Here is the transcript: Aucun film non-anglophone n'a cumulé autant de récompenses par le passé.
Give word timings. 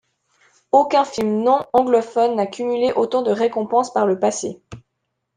Aucun 0.71 1.05
film 1.05 1.43
non-anglophone 1.43 2.35
n'a 2.35 2.47
cumulé 2.47 2.91
autant 2.91 3.21
de 3.21 3.29
récompenses 3.31 3.93
par 3.93 4.07
le 4.07 4.17
passé. 4.19 4.59